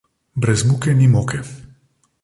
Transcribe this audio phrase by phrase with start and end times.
[0.45, 1.41] Brez muke ni moke.